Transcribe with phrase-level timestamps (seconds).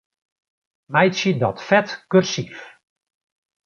[0.93, 2.57] Meitsje dat fet kursyf.